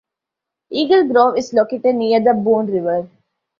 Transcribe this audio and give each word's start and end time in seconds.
Eagle 0.71 1.05
Grove 1.09 1.37
is 1.37 1.53
located 1.53 1.93
near 1.93 2.19
the 2.19 2.33
Boone 2.33 2.65
River. 2.65 3.07